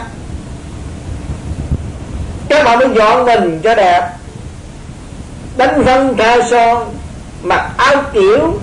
[2.49, 4.09] Các bạn mới dọn mình cho đẹp.
[5.57, 6.95] Đánh phân cao son,
[7.43, 8.59] mặc áo kiểu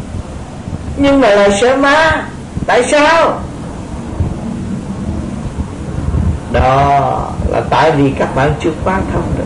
[0.99, 2.29] nhưng mà lại sợ ma
[2.67, 3.41] tại sao?
[6.53, 9.45] Đó là tại vì các bạn chưa quan thông được.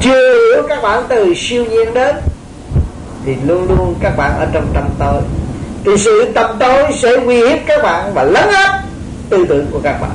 [0.00, 2.16] Chưa hiểu các bạn từ siêu nhiên đến,
[3.26, 5.22] thì luôn luôn các bạn ở trong tâm tối
[5.84, 8.82] thì sự tâm tối sẽ uy hiếp các bạn và lấn áp
[9.30, 10.10] tư tưởng của các bạn.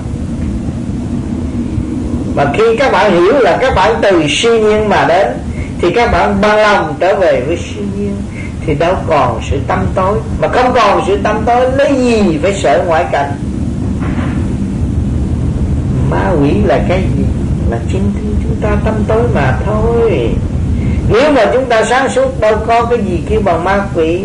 [2.36, 5.28] Mà khi các bạn hiểu là các bạn từ siêu nhiên mà đến,
[5.82, 8.16] thì các bạn bằng lòng trở về với siêu nhiên
[8.66, 10.20] thì đâu còn sự tâm tối.
[10.42, 13.32] Mà không còn sự tâm tối, lấy gì phải sợ ngoại cảnh?
[16.10, 17.24] Ma quỷ là cái gì?
[17.70, 18.12] Là chính
[18.44, 20.30] chúng ta tâm tối mà thôi.
[21.10, 24.24] Nếu mà chúng ta sáng suốt, đâu có cái gì kêu bằng ma quỷ.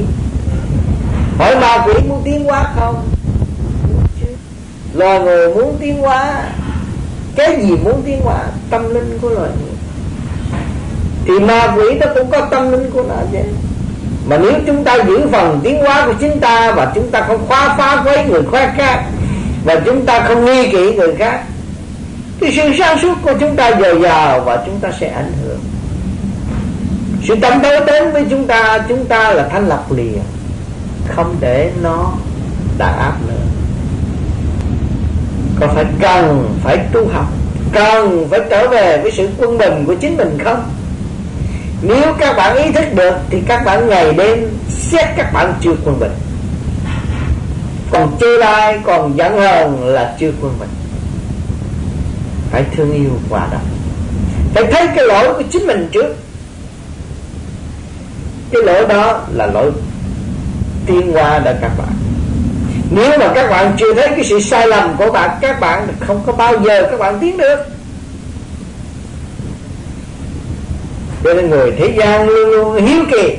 [1.38, 3.08] Hỏi ma quỷ muốn tiến hóa không?
[4.92, 6.42] Loài người muốn tiến hóa.
[7.36, 8.38] Cái gì muốn tiến hóa?
[8.70, 9.76] Tâm linh của loài người.
[11.24, 13.44] Thì ma quỷ nó cũng có tâm linh của nó vậy
[14.30, 17.46] mà nếu chúng ta giữ phần tiến hóa của chính ta và chúng ta không
[17.48, 19.04] khóa phá với người khác khác
[19.64, 21.40] và chúng ta không nghi kỵ người khác,
[22.40, 25.58] thì sự sáng suốt của chúng ta dồi dào và chúng ta sẽ ảnh hưởng.
[27.22, 30.20] Sự tâm đối đến với chúng ta chúng ta là thanh lập liền,
[31.08, 32.12] không để nó
[32.78, 33.34] đàn áp nữa.
[35.60, 37.26] Có phải cần phải tu học,
[37.72, 40.62] cần phải trở về với sự quân bình của chính mình không?
[41.82, 45.74] Nếu các bạn ý thức được thì các bạn ngày đêm xét các bạn chưa
[45.84, 46.12] quân bình.
[47.90, 50.68] Còn chê lai còn giận hờn là chưa quân bình.
[52.50, 53.58] Phải thương yêu quả đó
[54.54, 56.16] phải thấy cái lỗi của chính mình trước.
[58.52, 59.70] Cái lỗi đó là lỗi
[60.86, 61.88] tiên qua đã các bạn.
[62.90, 66.22] Nếu mà các bạn chưa thấy cái sự sai lầm của bạn, các bạn không
[66.26, 67.56] có bao giờ các bạn tiến được.
[71.24, 73.36] Cho nên người thế gian luôn luôn hiếu kỳ.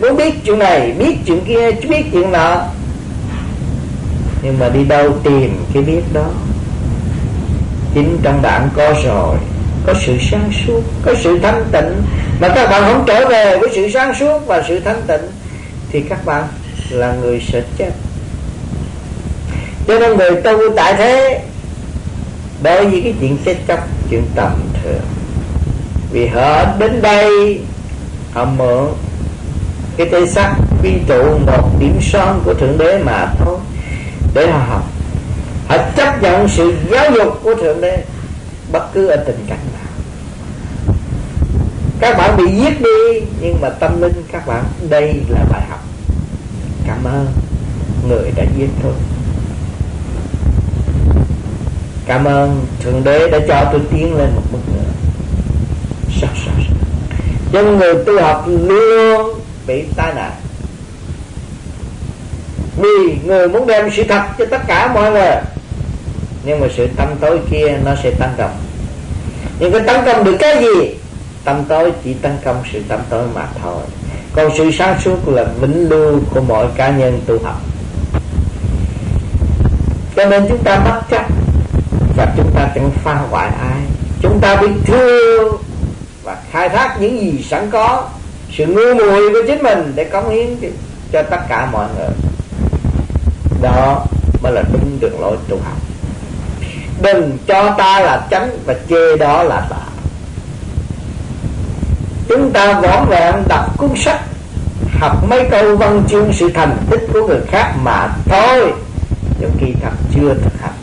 [0.00, 2.62] Muốn biết chuyện này, biết chuyện kia biết chuyện nọ.
[4.42, 6.24] Nhưng mà đi đâu tìm cái biết đó?
[7.94, 9.36] Chính trong bạn có rồi,
[9.86, 12.02] có sự sáng suốt, có sự thanh tịnh.
[12.40, 15.30] Mà các bạn không trở về với sự sáng suốt và sự thanh tịnh,
[15.90, 16.44] thì các bạn
[16.90, 17.90] là người sợ chết.
[19.86, 21.40] Cho nên người tu tại thế,
[22.62, 25.00] bởi vì cái chuyện chết chóc, chuyện tầm thường
[26.16, 27.60] vì họ đến đây
[28.32, 28.88] họ mượn
[29.96, 33.58] cái tay sắc vi trụ một điểm son của thượng đế mà thôi.
[34.34, 34.84] Để họ học.
[35.68, 38.04] Họ chấp nhận sự giáo dục của thượng đế.
[38.72, 39.92] Bất cứ ở tình cảnh nào.
[42.00, 45.84] Các bạn bị giết đi, nhưng mà tâm linh các bạn, đây là bài học.
[46.86, 47.26] Cảm ơn
[48.08, 48.92] người đã giết tôi.
[52.06, 55.05] Cảm ơn thượng đế đã cho tôi tiến lên một bước nữa
[56.20, 56.52] sắc sắc
[57.52, 60.32] cho người tu học luôn bị tai nạn.
[62.76, 65.36] Vì người muốn đem sự thật cho tất cả mọi người,
[66.44, 68.50] nhưng mà sự tâm tối kia nó sẽ tấn công.
[69.58, 70.94] Nhưng cái tấn công được cái gì?
[71.44, 73.82] Tâm tối chỉ tấn công sự tâm tối mà thôi.
[74.32, 77.60] Còn sự sáng suốt là vĩnh lưu của mọi cá nhân tu học.
[80.16, 81.26] Cho nên chúng ta bất chấp
[82.16, 83.82] và chúng ta chẳng phá hoại ai.
[84.22, 85.56] Chúng ta biết thương
[86.26, 88.08] và khai thác những gì sẵn có,
[88.50, 90.72] sự ngu muội của chính mình để cống hiến
[91.12, 92.08] cho tất cả mọi người.
[93.62, 94.06] Đó
[94.42, 95.76] mới là đúng đường lối tu học.
[97.02, 99.76] Đừng cho ta là chánh và chê đó là tà.
[102.28, 104.20] Chúng ta võn vẹn đọc cuốn sách,
[105.00, 108.72] học mấy câu văn chương sự thành tích của người khác mà thôi.
[109.40, 110.74] Nhưng khi thật chưa thực hành.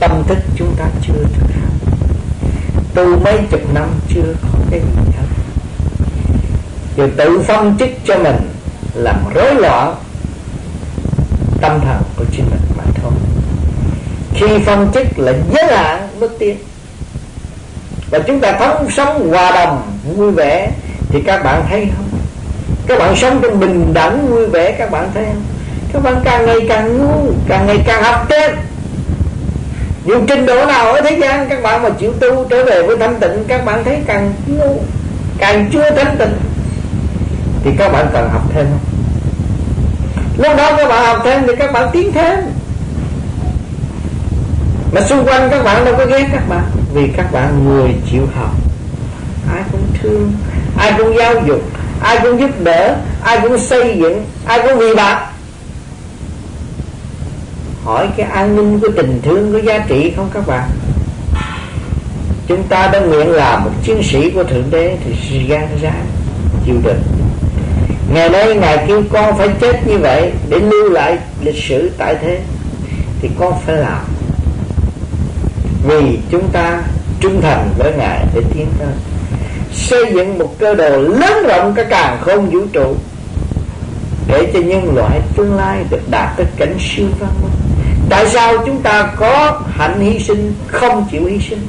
[0.00, 1.63] Tâm thức chúng ta chưa thực hành
[2.94, 5.26] tu mấy chục năm chưa có cái gì hết
[6.96, 8.36] rồi tự phân chức cho mình
[8.94, 9.94] làm rối loạn
[11.60, 13.12] tâm thần của chính mình mà thôi.
[14.34, 16.56] Khi phân chức là giới hạn bước tiến.
[18.10, 20.70] Và chúng ta thống sống hòa đồng, vui vẻ,
[21.08, 22.20] thì các bạn thấy không?
[22.86, 25.42] Các bạn sống trong bình đẳng, vui vẻ, các bạn thấy không?
[25.92, 28.56] Các bạn càng ngày càng ngu, càng ngày càng học thêm
[30.04, 32.96] dù trình độ nào ở thế gian, các bạn mà chịu tu trở về với
[32.96, 34.80] thanh tịnh, các bạn thấy càng ngu,
[35.38, 36.32] càng chưa thanh tịnh,
[37.64, 38.80] thì các bạn cần học thêm không?
[40.36, 42.38] Lúc đó các bạn học thêm thì các bạn tiến thêm.
[44.92, 46.62] Mà xung quanh các bạn đâu có ghét các bạn,
[46.94, 48.50] vì các bạn người chịu học.
[49.54, 50.32] Ai cũng thương,
[50.78, 51.62] ai cũng giáo dục,
[52.02, 55.22] ai cũng giúp đỡ, ai cũng xây dựng, ai cũng vì bạn
[57.84, 60.70] hỏi cái an ninh của tình thương có giá trị không các bạn?
[62.46, 65.92] Chúng ta đã nguyện làm một chiến sĩ của thượng đế thì gan ra
[66.66, 67.02] chịu đựng.
[68.14, 72.16] Ngày nay ngài kêu con phải chết như vậy để lưu lại lịch sử tại
[72.20, 72.40] thế,
[73.20, 74.04] thì con phải làm.
[75.88, 76.82] Vì chúng ta
[77.20, 78.88] trung thành với ngài để tiến tới
[79.72, 82.96] xây dựng một cơ đồ lớn rộng cả càng không vũ trụ
[84.28, 87.53] để cho nhân loại tương lai được đạt tới cảnh siêu văn minh
[88.14, 91.66] tại sao chúng ta có hạnh hy sinh, không chịu hy sinh?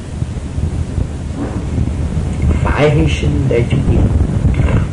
[2.64, 4.02] Phải hy sinh để chúng ta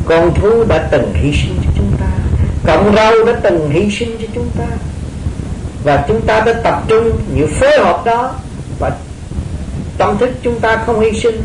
[0.06, 2.06] con thú đã từng hy sinh cho chúng ta.
[2.66, 4.64] Cộng rau đã từng hy sinh cho chúng ta.
[5.84, 8.34] Và chúng ta đã tập trung những phối hợp đó.
[8.78, 8.90] Và
[9.98, 11.42] tâm thức chúng ta không hy sinh.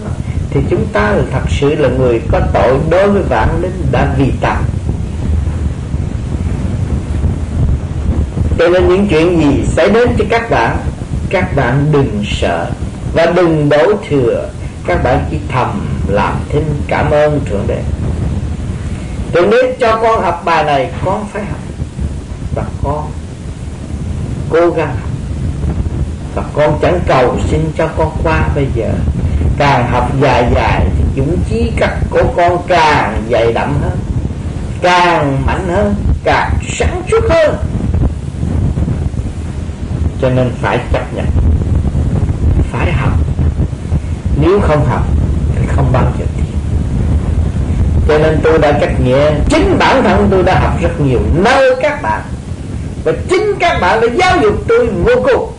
[0.49, 4.14] Thì chúng ta là thật sự là người có tội đối với vạn linh đã
[4.18, 4.64] vì tạm
[8.60, 10.78] cho nên những chuyện gì xảy đến cho các bạn?
[11.30, 12.72] Các bạn đừng sợ
[13.14, 14.49] và đừng đổ thừa.
[14.88, 17.82] Các bạn chỉ thầm làm thinh cảm ơn thượng đế.
[19.34, 21.60] Thượng đế cho con học bài này, con phải học.
[22.55, 23.12] Và con
[24.49, 25.10] cố gắng học.
[26.36, 28.91] Và con chẳng cầu xin cho con qua bây giờ.
[29.57, 33.97] Càng học dài dài thì dũng chí các của con càng dày đậm hơn,
[34.82, 37.55] càng mạnh hơn, càng sáng suốt hơn
[40.22, 41.26] cho nên phải chấp nhận.
[42.72, 43.13] Phải học.
[44.41, 45.03] Nếu không học
[45.55, 46.45] thì không bao giờ tiến
[48.09, 51.20] cho nên tôi đã trách nghĩa, chính bản thân tôi đã học rất nhiều.
[51.36, 52.22] Nơi các bạn,
[53.03, 55.51] và chính các bạn đã giáo dục tôi vô cùng.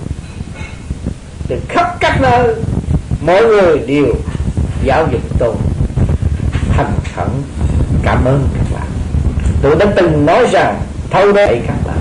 [1.48, 2.54] Từ khắp các nơi
[3.20, 4.14] mỗi người đều
[4.84, 5.54] giáo dục tôi.
[6.68, 7.28] Thành khẩn
[8.02, 8.88] cảm ơn các bạn.
[9.62, 10.80] Tôi đã từng nói rằng
[11.10, 11.98] thâu đây các bạn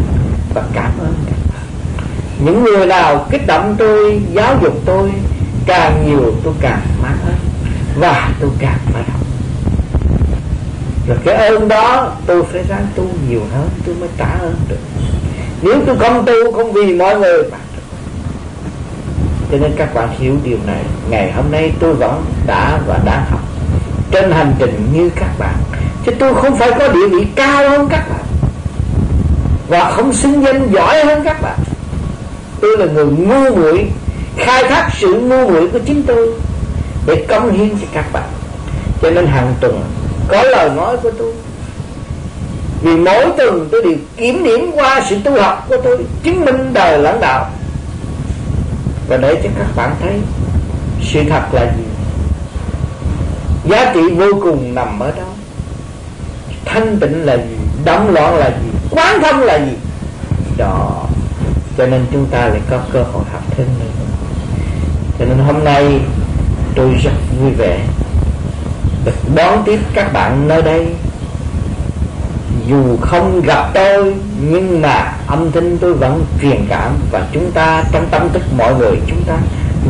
[0.53, 1.14] và cảm ơn
[2.40, 5.12] những người nào kích động tôi, giáo dục tôi,
[5.66, 7.38] càng nhiều tôi càng mang ơn
[7.96, 9.20] và tôi càng phải học
[11.08, 14.80] rồi cái ơn đó tôi phải ráng tu nhiều hơn, tôi mới trả ơn được.
[15.62, 17.44] Nếu tôi không tu không vì mọi người
[19.52, 20.84] cho nên các bạn hiểu điều này.
[21.10, 23.40] Ngày hôm nay tôi vẫn đã và đang học
[24.12, 25.56] trên hành trình như các bạn.
[26.06, 28.26] Chứ tôi không phải có địa vị cao hơn các bạn.
[29.68, 31.60] Và không xứng danh giỏi hơn các bạn
[32.62, 33.86] tôi là người ngu muội,
[34.38, 36.28] khai thác sự ngu muội của chính tôi
[37.05, 38.30] để công hiến cho các bạn.
[39.01, 39.82] Cho nên hàng tuần
[40.28, 41.34] có lời nói của tôi.
[42.82, 46.74] Vì mỗi tuần tôi đều kiểm điểm qua sự tu học của tôi, chứng minh
[46.74, 47.49] đời lãnh đạo.
[49.07, 50.14] Và để cho các bạn thấy
[51.01, 51.84] sự thật là gì.
[53.70, 55.24] Giá trị vô cùng nằm ở đó.
[56.66, 59.74] Thanh tịnh là gì, đóng loạn là gì, quán thông là gì?
[60.57, 61.05] Đó
[61.80, 64.06] cho nên chúng ta lại có cơ hội học thêm nữa.
[65.20, 66.00] Cho nên hôm nay
[66.76, 67.80] tôi rất vui vẻ
[69.06, 70.88] được đón tiếp các bạn nơi đây.
[72.68, 74.16] Dù không gặp tôi,
[74.50, 78.76] nhưng mà âm thanh tôi vẫn truyền cảm và chúng ta trong tâm thức mọi
[78.76, 79.38] người, chúng ta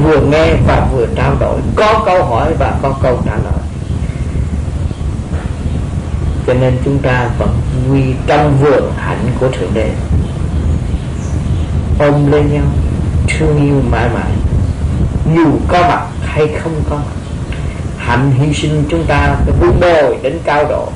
[0.04, 3.64] vừa nghe và vừa trao đổi, có câu hỏi và có câu trả lời.
[6.48, 7.50] Cho nên chúng ta vẫn
[7.88, 9.92] vui trong vườn hạnh của thượng đế
[12.00, 12.66] ôm lên nhau,
[13.28, 14.32] thương yêu mãi mãi.
[15.36, 17.14] Dù có mặt hay không có mặt,
[17.98, 20.90] hạnh hy sinh chúng ta phải vun bồi đến cao độ.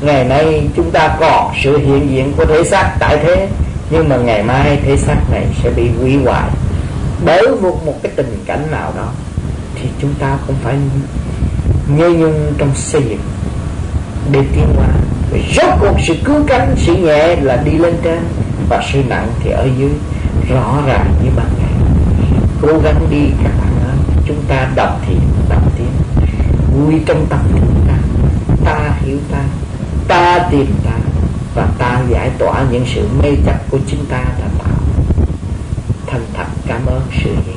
[0.00, 3.48] Ngày nay chúng ta còn sự hiện diện của thể xác tại thế,
[3.90, 6.50] nhưng mà ngày mai thể xác này sẽ bị hủy hoại
[7.24, 9.08] bởi một một cái tình cảnh nào đó,
[9.74, 10.74] thì chúng ta cũng phải
[11.88, 13.20] nhớ nhung trong xây dựng
[14.32, 14.88] để tiến hóa
[15.56, 18.18] rốt cuộc sự cứu cánh, sự nhẹ là đi lên trên
[18.68, 19.90] và sự nặng thì ở dưới.
[20.50, 21.72] Rõ ràng như ban ngày.
[22.62, 23.96] Cố gắng đi các bạn ơi.
[24.26, 25.92] Chúng ta đọc thiện đọc tiếng
[26.76, 27.94] vui trong tâm chúng ta.
[28.64, 29.42] Ta hiểu ta.
[30.08, 30.92] Ta tìm ta.
[31.54, 34.76] Và ta giải tỏa những sự mê chấp của chúng ta đã tạo.
[36.06, 37.55] Thành thật cảm ơn sự hiện